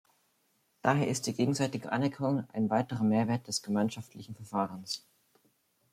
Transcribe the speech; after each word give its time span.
Daher 0.81 1.07
ist 1.09 1.27
die 1.27 1.33
gegenseitige 1.35 1.91
Anerkennung 1.91 2.47
ein 2.53 2.71
weiterer 2.71 3.03
Mehrwert 3.03 3.47
des 3.47 3.61
gemeinschaftlichen 3.61 4.33
Verfahrens. 4.33 5.05